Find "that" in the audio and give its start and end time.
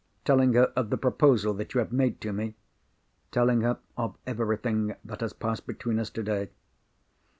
1.53-1.75, 5.05-5.21